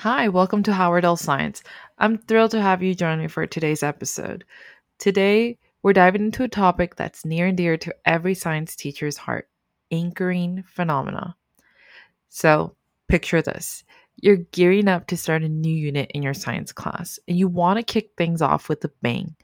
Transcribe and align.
Hi, 0.00 0.28
welcome 0.28 0.62
to 0.62 0.70
Howardell 0.70 1.18
Science. 1.18 1.62
I'm 1.98 2.16
thrilled 2.16 2.52
to 2.52 2.62
have 2.62 2.82
you 2.82 2.94
join 2.94 3.18
me 3.18 3.28
for 3.28 3.46
today's 3.46 3.82
episode. 3.82 4.46
Today, 4.98 5.58
we're 5.82 5.92
diving 5.92 6.22
into 6.22 6.42
a 6.42 6.48
topic 6.48 6.96
that's 6.96 7.26
near 7.26 7.48
and 7.48 7.54
dear 7.54 7.76
to 7.76 7.94
every 8.06 8.32
science 8.32 8.74
teacher's 8.74 9.18
heart 9.18 9.50
anchoring 9.90 10.64
phenomena. 10.66 11.36
So, 12.30 12.76
picture 13.08 13.42
this 13.42 13.84
you're 14.16 14.36
gearing 14.36 14.88
up 14.88 15.06
to 15.08 15.18
start 15.18 15.42
a 15.42 15.50
new 15.50 15.68
unit 15.68 16.10
in 16.14 16.22
your 16.22 16.32
science 16.32 16.72
class, 16.72 17.18
and 17.28 17.38
you 17.38 17.46
want 17.46 17.76
to 17.76 17.82
kick 17.82 18.12
things 18.16 18.40
off 18.40 18.70
with 18.70 18.82
a 18.86 18.90
bang. 19.02 19.36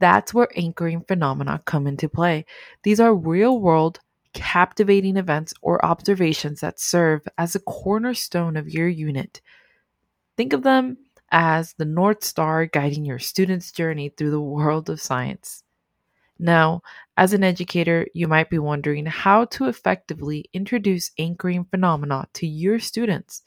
That's 0.00 0.34
where 0.34 0.48
anchoring 0.56 1.04
phenomena 1.06 1.62
come 1.66 1.86
into 1.86 2.08
play. 2.08 2.46
These 2.82 2.98
are 2.98 3.14
real 3.14 3.60
world, 3.60 4.00
captivating 4.32 5.16
events 5.16 5.54
or 5.62 5.86
observations 5.86 6.62
that 6.62 6.80
serve 6.80 7.28
as 7.38 7.54
a 7.54 7.60
cornerstone 7.60 8.56
of 8.56 8.68
your 8.68 8.88
unit. 8.88 9.40
Think 10.36 10.52
of 10.52 10.62
them 10.62 10.98
as 11.30 11.74
the 11.74 11.84
North 11.84 12.24
Star 12.24 12.66
guiding 12.66 13.04
your 13.04 13.18
students' 13.18 13.72
journey 13.72 14.08
through 14.08 14.30
the 14.30 14.40
world 14.40 14.90
of 14.90 15.00
science. 15.00 15.62
Now, 16.38 16.82
as 17.16 17.32
an 17.32 17.44
educator, 17.44 18.08
you 18.12 18.26
might 18.26 18.50
be 18.50 18.58
wondering 18.58 19.06
how 19.06 19.44
to 19.46 19.68
effectively 19.68 20.50
introduce 20.52 21.12
anchoring 21.18 21.64
phenomena 21.64 22.26
to 22.34 22.46
your 22.46 22.80
students. 22.80 23.42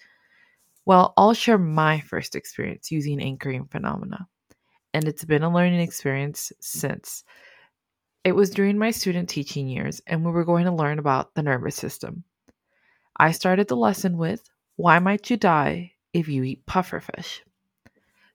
Well, 0.85 1.13
I'll 1.17 1.33
share 1.33 1.57
my 1.57 1.99
first 1.99 2.35
experience 2.35 2.91
using 2.91 3.21
anchoring 3.21 3.65
phenomena, 3.65 4.27
and 4.93 5.05
it's 5.05 5.25
been 5.25 5.43
a 5.43 5.53
learning 5.53 5.81
experience 5.81 6.53
since. 6.61 7.25
It 8.23 8.31
was 8.31 8.49
during 8.49 8.77
my 8.77 8.91
student 8.91 9.27
teaching 9.27 9.67
years, 9.67 10.01
and 10.07 10.23
we 10.23 10.31
were 10.31 10.45
going 10.45 10.65
to 10.65 10.71
learn 10.71 10.97
about 10.97 11.35
the 11.35 11.43
nervous 11.43 11.75
system. 11.75 12.23
I 13.17 13.33
started 13.33 13.67
the 13.67 13.75
lesson 13.75 14.17
with 14.17 14.49
Why 14.77 14.99
might 14.99 15.29
you 15.29 15.35
die 15.35 15.91
if 16.17 16.27
you 16.27 16.43
eat 16.43 16.65
pufferfish? 16.65 17.41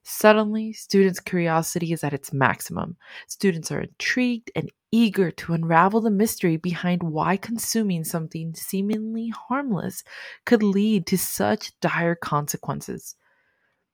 Suddenly, 0.03 0.73
students' 0.73 1.19
curiosity 1.19 1.93
is 1.93 2.03
at 2.03 2.13
its 2.13 2.33
maximum. 2.33 2.97
Students 3.27 3.71
are 3.71 3.81
intrigued 3.81 4.51
and 4.55 4.69
eager 4.91 5.31
to 5.31 5.53
unravel 5.53 6.01
the 6.01 6.11
mystery 6.11 6.57
behind 6.57 7.01
why 7.01 7.37
consuming 7.37 8.03
something 8.03 8.53
seemingly 8.53 9.29
harmless 9.29 10.03
could 10.45 10.61
lead 10.61 11.07
to 11.07 11.17
such 11.17 11.79
dire 11.79 12.15
consequences. 12.15 13.15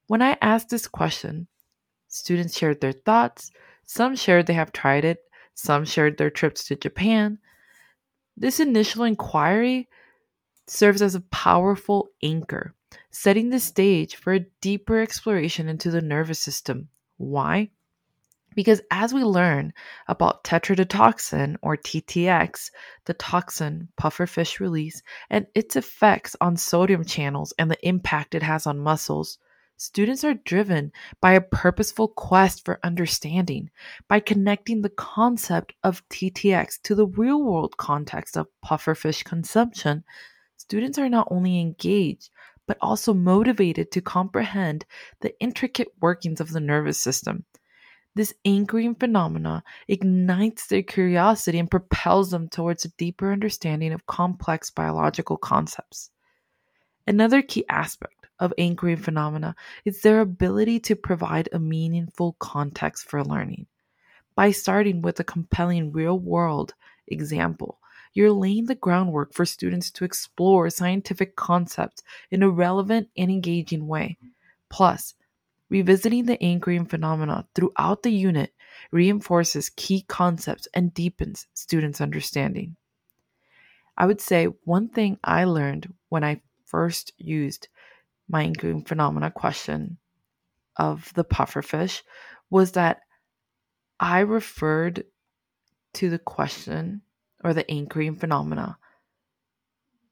When 0.08 0.20
I 0.20 0.36
asked 0.42 0.68
this 0.70 0.88
question, 0.88 1.46
students 2.08 2.58
shared 2.58 2.80
their 2.80 2.92
thoughts. 2.92 3.50
Some 3.86 4.16
shared 4.16 4.46
they 4.46 4.54
have 4.54 4.72
tried 4.72 5.04
it, 5.04 5.20
some 5.54 5.84
shared 5.84 6.18
their 6.18 6.30
trips 6.30 6.64
to 6.64 6.76
Japan. 6.76 7.38
This 8.36 8.60
initial 8.60 9.04
inquiry 9.04 9.88
serves 10.66 11.02
as 11.02 11.14
a 11.14 11.20
powerful 11.20 12.09
anchor 12.22 12.74
setting 13.10 13.50
the 13.50 13.60
stage 13.60 14.16
for 14.16 14.32
a 14.32 14.46
deeper 14.60 15.00
exploration 15.00 15.68
into 15.68 15.90
the 15.90 16.02
nervous 16.02 16.38
system. 16.38 16.88
Why? 17.18 17.70
Because 18.54 18.82
as 18.90 19.14
we 19.14 19.22
learn 19.22 19.72
about 20.08 20.42
tetrodotoxin 20.42 21.56
or 21.62 21.76
TTX, 21.76 22.70
the 23.04 23.14
toxin 23.14 23.88
pufferfish 24.00 24.58
release, 24.58 25.02
and 25.28 25.46
its 25.54 25.76
effects 25.76 26.34
on 26.40 26.56
sodium 26.56 27.04
channels 27.04 27.52
and 27.58 27.70
the 27.70 27.88
impact 27.88 28.34
it 28.34 28.42
has 28.42 28.66
on 28.66 28.78
muscles, 28.80 29.38
students 29.76 30.24
are 30.24 30.34
driven 30.34 30.90
by 31.20 31.32
a 31.32 31.40
purposeful 31.40 32.08
quest 32.08 32.64
for 32.64 32.80
understanding. 32.82 33.70
By 34.08 34.18
connecting 34.18 34.82
the 34.82 34.90
concept 34.90 35.74
of 35.84 36.06
TTX 36.08 36.82
to 36.82 36.96
the 36.96 37.06
real 37.06 37.40
world 37.44 37.76
context 37.76 38.36
of 38.36 38.48
pufferfish 38.64 39.22
consumption, 39.24 40.02
students 40.70 41.00
are 41.00 41.08
not 41.08 41.26
only 41.32 41.58
engaged, 41.58 42.30
but 42.68 42.78
also 42.80 43.12
motivated 43.12 43.90
to 43.90 44.00
comprehend 44.00 44.86
the 45.20 45.34
intricate 45.40 45.88
workings 46.00 46.40
of 46.40 46.52
the 46.52 46.60
nervous 46.60 46.96
system. 46.96 47.44
This 48.14 48.32
anchoring 48.44 48.94
phenomena 48.94 49.64
ignites 49.88 50.68
their 50.68 50.84
curiosity 50.84 51.58
and 51.58 51.68
propels 51.68 52.30
them 52.30 52.48
towards 52.48 52.84
a 52.84 52.90
deeper 52.90 53.32
understanding 53.32 53.92
of 53.92 54.06
complex 54.06 54.70
biological 54.70 55.36
concepts. 55.36 56.10
Another 57.04 57.42
key 57.42 57.64
aspect 57.68 58.28
of 58.38 58.54
anchoring 58.56 58.98
phenomena 58.98 59.56
is 59.84 60.02
their 60.02 60.20
ability 60.20 60.78
to 60.78 60.94
provide 60.94 61.48
a 61.50 61.58
meaningful 61.58 62.36
context 62.38 63.08
for 63.08 63.24
learning. 63.24 63.66
By 64.36 64.52
starting 64.52 65.02
with 65.02 65.18
a 65.18 65.24
compelling 65.24 65.90
real 65.90 66.20
world 66.20 66.74
example, 67.08 67.79
you're 68.12 68.32
laying 68.32 68.66
the 68.66 68.74
groundwork 68.74 69.32
for 69.32 69.44
students 69.44 69.90
to 69.92 70.04
explore 70.04 70.68
scientific 70.70 71.36
concepts 71.36 72.02
in 72.30 72.42
a 72.42 72.50
relevant 72.50 73.08
and 73.16 73.30
engaging 73.30 73.86
way. 73.86 74.16
Plus, 74.68 75.14
revisiting 75.68 76.26
the 76.26 76.42
anchoring 76.42 76.86
phenomena 76.86 77.46
throughout 77.54 78.02
the 78.02 78.10
unit 78.10 78.52
reinforces 78.90 79.70
key 79.70 80.02
concepts 80.02 80.66
and 80.74 80.92
deepens 80.94 81.46
students' 81.54 82.00
understanding. 82.00 82.76
I 83.96 84.06
would 84.06 84.20
say 84.20 84.46
one 84.64 84.88
thing 84.88 85.18
I 85.22 85.44
learned 85.44 85.92
when 86.08 86.24
I 86.24 86.40
first 86.64 87.12
used 87.18 87.68
my 88.28 88.42
anchoring 88.44 88.84
phenomena 88.84 89.30
question 89.30 89.98
of 90.76 91.12
the 91.14 91.24
pufferfish 91.24 92.02
was 92.48 92.72
that 92.72 93.00
I 93.98 94.20
referred 94.20 95.04
to 95.94 96.08
the 96.08 96.18
question 96.18 97.02
or 97.42 97.54
the 97.54 97.68
anchoring 97.70 98.16
phenomena 98.16 98.78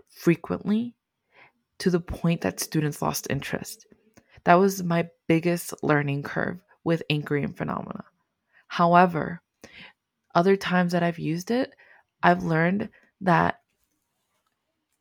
frequently 0.09 0.95
to 1.79 1.91
the 1.91 2.01
point 2.01 2.41
that 2.41 2.61
students 2.61 3.01
lost 3.03 3.27
interest. 3.31 3.87
That 4.45 4.55
was 4.55 4.83
my 4.83 5.09
biggest 5.27 5.75
learning 5.83 6.23
curve 6.23 6.59
with 6.85 7.03
anchoring 7.11 7.53
phenomena. 7.53 8.05
However, 8.67 9.43
other 10.35 10.57
times 10.57 10.93
that 10.93 11.03
I've 11.03 11.19
used 11.19 11.51
it, 11.51 11.75
I've 12.23 12.43
learned 12.43 12.89
that 13.21 13.61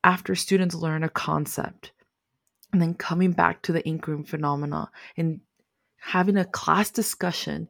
after 0.03 0.35
students 0.35 0.75
learn 0.75 1.03
a 1.03 1.09
concept 1.09 1.91
and 2.71 2.81
then 2.81 2.93
coming 2.93 3.31
back 3.31 3.61
to 3.63 3.71
the 3.71 3.87
anchoring 3.87 4.23
phenomena 4.23 4.89
and 5.15 5.41
having 5.97 6.37
a 6.37 6.45
class 6.45 6.91
discussion 6.91 7.67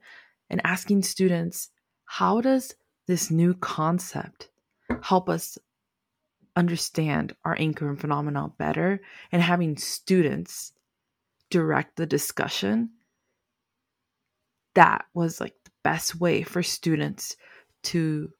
and 0.50 0.62
asking 0.64 1.04
students, 1.04 1.70
how 2.06 2.42
does 2.42 2.76
this 3.08 3.32
new 3.32 3.54
concept 3.54 4.50
help 5.02 5.30
us 5.30 5.58
understand 6.56 7.36
our 7.46 7.56
anchoring 7.60 7.96
phenomena 7.96 8.50
better 8.58 9.00
and 9.32 9.42
having 9.42 9.78
students 9.78 10.74
direct 11.50 11.96
the 11.96 12.06
discussion 12.06 12.90
that 14.78 15.06
was 15.16 15.42
like 15.42 15.56
the 15.66 15.72
best 15.84 16.20
way 16.20 16.44
for 16.44 16.62
students 16.62 17.36
to 17.82 18.32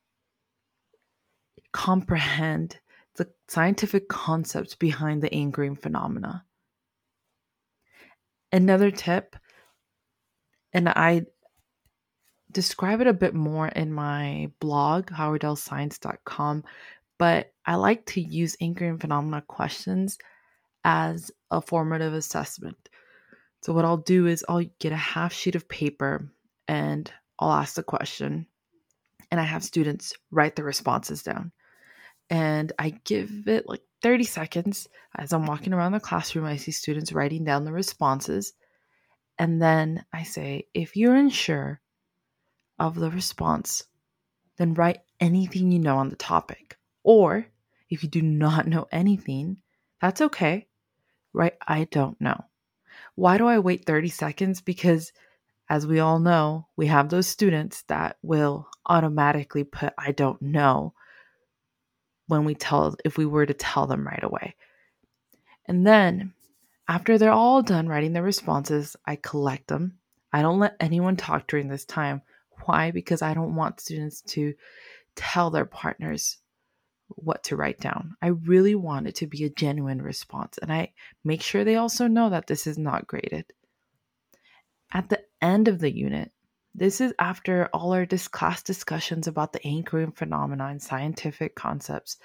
comprehend 1.72 2.80
the 3.16 3.28
scientific 3.48 4.08
concepts 4.08 4.76
behind 4.76 5.24
the 5.24 5.34
anchoring 5.34 5.76
phenomena. 5.76 6.46
Another 8.52 8.92
tip 8.92 9.36
and 10.74 10.88
i 10.90 11.26
describe 12.58 13.02
it 13.02 13.08
a 13.08 13.14
bit 13.14 13.36
more 13.36 13.68
in 13.68 13.94
my 13.94 14.50
blog, 14.60 15.12
howardellscience.com, 15.12 16.64
but 17.20 17.54
I 17.68 17.76
like 17.76 18.04
to 18.08 18.22
use 18.22 18.58
anchoring 18.60 18.98
phenomena 18.98 19.44
questions 19.48 20.18
as 20.84 21.30
a 21.52 21.62
formative 21.62 22.16
assessment. 22.16 22.90
So, 23.62 23.74
what 23.74 23.86
I'll 23.86 23.98
do 23.98 24.26
is 24.26 24.44
I'll 24.50 24.66
get 24.80 24.92
a 24.92 24.96
half 24.96 25.34
sheet 25.34 25.54
of 25.54 25.70
paper 25.70 26.32
and 26.68 27.12
I'll 27.38 27.52
ask 27.52 27.76
the 27.76 27.84
question, 27.84 28.48
and 29.30 29.40
I 29.40 29.44
have 29.44 29.64
students 29.64 30.16
write 30.32 30.56
the 30.56 30.64
responses 30.64 31.22
down. 31.22 31.52
And 32.32 32.74
I 32.80 33.00
give 33.04 33.48
it 33.48 33.70
like 33.70 33.84
30 34.02 34.24
seconds 34.24 34.88
as 35.16 35.32
I'm 35.32 35.46
walking 35.46 35.74
around 35.74 35.92
the 35.92 36.00
classroom. 36.00 36.46
I 36.46 36.56
see 36.56 36.72
students 36.72 37.14
writing 37.14 37.44
down 37.44 37.66
the 37.66 37.72
responses. 37.72 38.54
And 39.38 39.62
then 39.62 40.04
I 40.12 40.24
say, 40.24 40.66
if 40.74 40.96
you're 40.96 41.16
unsure 41.16 41.82
of 42.80 42.96
the 42.96 43.10
response, 43.10 43.84
then 44.58 44.74
write 44.74 45.00
anything 45.20 45.72
you 45.72 45.80
know 45.80 45.98
on 45.98 46.10
the 46.10 46.16
topic. 46.16 46.78
Or 47.04 47.48
if 47.90 48.04
you 48.04 48.10
do 48.10 48.22
not 48.22 48.68
know 48.68 48.88
anything, 48.92 49.62
that's 50.02 50.22
okay. 50.22 50.68
Write, 51.34 51.56
I 51.66 51.86
don't 51.86 52.20
know. 52.20 52.44
Why 53.16 53.38
do 53.38 53.48
I 53.48 53.60
wait 53.60 53.86
30 53.86 54.10
seconds? 54.10 54.62
Because 54.62 55.12
as 55.70 55.86
we 55.86 56.00
all 56.00 56.20
know, 56.20 56.68
we 56.76 56.88
have 56.88 57.10
those 57.10 57.28
students 57.28 57.84
that 57.84 58.18
will 58.22 58.68
automatically 58.86 59.64
put, 59.64 59.94
I 59.98 60.12
don't 60.12 60.42
know, 60.42 60.94
when 62.28 62.46
we 62.46 62.56
tell, 62.56 62.96
if 63.06 63.18
we 63.18 63.26
were 63.26 63.46
to 63.46 63.54
tell 63.54 63.88
them 63.88 64.06
right 64.06 64.24
away. 64.24 64.56
And 65.66 65.86
then 65.86 66.34
after 66.88 67.18
they're 67.18 67.32
all 67.32 67.62
done 67.62 67.88
writing 67.88 68.14
their 68.14 68.24
responses, 68.24 68.96
I 69.06 69.18
collect 69.18 69.68
them. 69.68 69.98
I 70.32 70.42
don't 70.42 70.60
let 70.60 70.78
anyone 70.80 71.18
talk 71.18 71.48
during 71.48 71.68
this 71.68 71.86
time 71.86 72.22
why? 72.68 72.92
Because 72.92 73.22
I 73.22 73.34
don't 73.34 73.56
want 73.56 73.80
students 73.80 74.22
to 74.34 74.54
tell 75.16 75.50
their 75.50 75.66
partners 75.66 76.38
what 77.08 77.44
to 77.46 77.56
write 77.56 77.80
down. 77.80 78.16
I 78.22 78.28
really 78.28 78.76
want 78.76 79.08
it 79.08 79.16
to 79.16 79.28
be 79.28 79.46
a 79.46 79.50
genuine 79.50 80.02
response, 80.02 80.58
and 80.62 80.72
I 80.72 80.94
make 81.24 81.42
sure 81.42 81.64
they 81.64 81.76
also 81.76 82.08
know 82.08 82.30
that 82.30 82.48
this 82.48 82.68
is 82.68 82.78
not 82.78 83.08
graded. 83.08 83.46
At 84.92 85.10
the 85.10 85.24
end 85.42 85.68
of 85.68 85.80
the 85.80 85.92
unit, 85.92 86.32
this 86.76 87.02
is 87.02 87.14
after 87.18 87.70
all 87.74 87.94
our 87.94 88.06
class 88.06 88.62
discussions 88.62 89.26
about 89.28 89.52
the 89.54 89.66
anchoring 89.66 90.12
phenomena 90.12 90.66
and 90.66 90.82
scientific 90.82 91.56
concepts. 91.56 92.18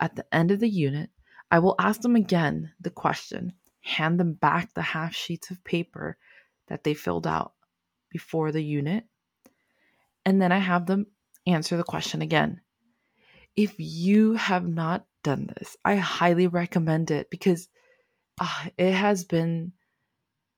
At 0.00 0.16
the 0.16 0.26
end 0.34 0.50
of 0.50 0.60
the 0.60 0.68
unit, 0.68 1.10
I 1.50 1.58
will 1.58 1.74
ask 1.78 2.00
them 2.00 2.16
again 2.16 2.72
the 2.80 2.90
question, 2.90 3.52
hand 3.82 4.18
them 4.18 4.32
back 4.32 4.72
the 4.72 4.82
half 4.82 5.14
sheets 5.14 5.50
of 5.50 5.62
paper 5.64 6.16
that 6.68 6.84
they 6.84 6.94
filled 6.94 7.26
out 7.26 7.52
before 8.10 8.52
the 8.52 8.62
unit, 8.62 9.04
and 10.24 10.40
then 10.40 10.52
I 10.52 10.58
have 10.58 10.86
them 10.86 11.06
answer 11.46 11.76
the 11.76 11.84
question 11.84 12.22
again. 12.22 12.60
If 13.56 13.74
you 13.78 14.34
have 14.34 14.66
not 14.66 15.06
done 15.22 15.50
this, 15.58 15.76
I 15.84 15.96
highly 15.96 16.46
recommend 16.46 17.10
it 17.10 17.30
because 17.30 17.68
uh, 18.40 18.66
it 18.76 18.92
has 18.92 19.24
been 19.24 19.72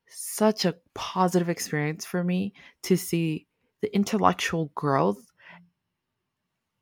such 0.08 0.64
a 0.64 0.76
positive 0.94 1.48
experience 1.48 2.04
for 2.04 2.22
me 2.22 2.54
to 2.84 2.96
see 2.96 3.46
the 3.82 3.94
intellectual 3.94 4.70
growth 4.74 5.20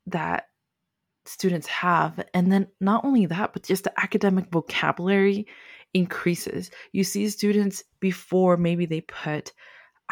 that 0.07 0.45
students 1.25 1.67
have. 1.67 2.23
And 2.33 2.51
then 2.51 2.67
not 2.79 3.03
only 3.03 3.25
that, 3.25 3.53
but 3.53 3.63
just 3.63 3.83
the 3.83 3.99
academic 3.99 4.51
vocabulary 4.51 5.47
increases. 5.93 6.71
You 6.91 7.03
see 7.03 7.29
students 7.29 7.83
before 7.99 8.57
maybe 8.57 8.85
they 8.85 9.01
put, 9.01 9.53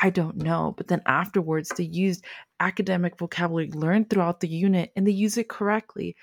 I 0.01 0.09
don't 0.09 0.37
know, 0.37 0.73
but 0.75 0.87
then 0.87 1.01
afterwards 1.05 1.69
they 1.69 1.83
use 1.83 2.21
academic 2.63 3.17
vocabulary 3.17 3.69
learned 3.71 4.09
throughout 4.09 4.39
the 4.39 4.47
unit 4.47 4.91
and 4.95 5.05
they 5.05 5.11
use 5.11 5.37
it 5.37 5.49
correctly. 5.49 6.15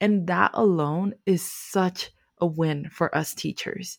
And 0.00 0.26
that 0.26 0.50
alone 0.54 1.14
is 1.24 1.42
such 1.42 2.10
a 2.38 2.46
win 2.46 2.88
for 2.90 3.16
us 3.16 3.32
teachers. 3.32 3.98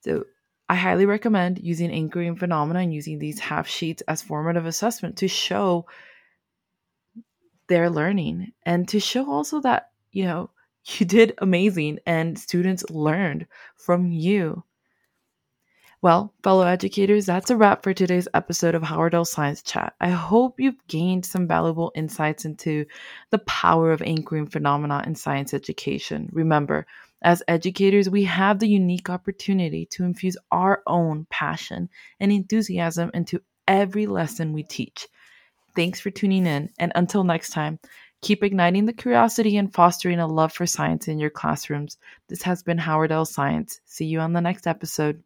So 0.00 0.24
I 0.68 0.76
highly 0.76 1.04
recommend 1.04 1.60
using 1.62 1.90
anchoring 1.90 2.36
phenomena 2.36 2.80
and 2.80 2.94
using 2.94 3.18
these 3.18 3.38
half 3.38 3.68
sheets 3.68 4.02
as 4.08 4.22
formative 4.22 4.64
assessment 4.64 5.18
to 5.18 5.28
show 5.28 5.86
their 7.68 7.90
learning 7.90 8.52
and 8.64 8.88
to 8.88 8.98
show 8.98 9.30
also 9.30 9.60
that, 9.60 9.90
you 10.10 10.24
know, 10.24 10.50
you 10.98 11.06
did 11.06 11.34
amazing 11.38 11.98
and 12.06 12.38
students 12.38 12.88
learned 12.90 13.46
from 13.76 14.10
you. 14.10 14.64
Well, 16.04 16.34
fellow 16.42 16.66
educators, 16.66 17.24
that's 17.24 17.48
a 17.48 17.56
wrap 17.56 17.82
for 17.82 17.94
today's 17.94 18.28
episode 18.34 18.74
of 18.74 18.82
Howardell 18.82 19.26
Science 19.26 19.62
Chat. 19.62 19.94
I 20.02 20.10
hope 20.10 20.60
you've 20.60 20.86
gained 20.86 21.24
some 21.24 21.48
valuable 21.48 21.92
insights 21.94 22.44
into 22.44 22.84
the 23.30 23.38
power 23.38 23.90
of 23.90 24.02
anchoring 24.02 24.46
phenomena 24.46 25.02
in 25.06 25.14
science 25.14 25.54
education. 25.54 26.28
Remember, 26.30 26.86
as 27.22 27.42
educators, 27.48 28.10
we 28.10 28.22
have 28.24 28.58
the 28.58 28.68
unique 28.68 29.08
opportunity 29.08 29.86
to 29.92 30.04
infuse 30.04 30.36
our 30.52 30.82
own 30.86 31.26
passion 31.30 31.88
and 32.20 32.30
enthusiasm 32.30 33.10
into 33.14 33.40
every 33.66 34.04
lesson 34.04 34.52
we 34.52 34.62
teach. 34.62 35.08
Thanks 35.74 36.00
for 36.00 36.10
tuning 36.10 36.46
in, 36.46 36.68
and 36.78 36.92
until 36.94 37.24
next 37.24 37.54
time, 37.54 37.78
keep 38.20 38.44
igniting 38.44 38.84
the 38.84 38.92
curiosity 38.92 39.56
and 39.56 39.72
fostering 39.72 40.20
a 40.20 40.26
love 40.26 40.52
for 40.52 40.66
science 40.66 41.08
in 41.08 41.18
your 41.18 41.30
classrooms. 41.30 41.96
This 42.28 42.42
has 42.42 42.62
been 42.62 42.76
Howardell 42.76 43.26
Science. 43.26 43.80
See 43.86 44.04
you 44.04 44.20
on 44.20 44.34
the 44.34 44.42
next 44.42 44.66
episode. 44.66 45.22